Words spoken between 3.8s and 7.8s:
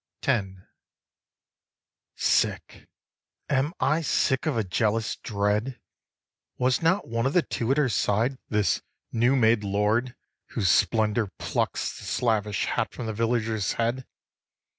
sick of a jealous dread? Was not one of the two at